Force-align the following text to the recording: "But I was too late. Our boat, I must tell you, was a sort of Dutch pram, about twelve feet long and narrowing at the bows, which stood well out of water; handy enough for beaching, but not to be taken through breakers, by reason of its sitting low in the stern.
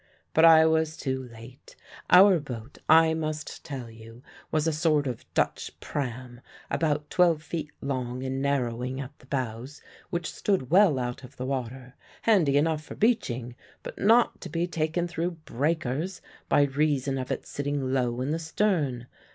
"But 0.33 0.45
I 0.45 0.65
was 0.65 0.97
too 0.97 1.21
late. 1.31 1.75
Our 2.09 2.39
boat, 2.39 2.79
I 2.89 3.13
must 3.13 3.63
tell 3.63 3.87
you, 3.91 4.23
was 4.49 4.65
a 4.65 4.73
sort 4.73 5.05
of 5.05 5.31
Dutch 5.35 5.79
pram, 5.79 6.41
about 6.71 7.11
twelve 7.11 7.43
feet 7.43 7.69
long 7.81 8.23
and 8.23 8.41
narrowing 8.41 8.99
at 8.99 9.11
the 9.19 9.27
bows, 9.27 9.79
which 10.09 10.31
stood 10.33 10.71
well 10.71 10.97
out 10.97 11.23
of 11.23 11.39
water; 11.39 11.93
handy 12.23 12.57
enough 12.57 12.83
for 12.83 12.95
beaching, 12.95 13.53
but 13.83 13.99
not 13.99 14.41
to 14.41 14.49
be 14.49 14.65
taken 14.65 15.07
through 15.07 15.37
breakers, 15.45 16.19
by 16.49 16.63
reason 16.63 17.19
of 17.19 17.29
its 17.29 17.51
sitting 17.51 17.93
low 17.93 18.21
in 18.21 18.31
the 18.31 18.39
stern. 18.39 19.05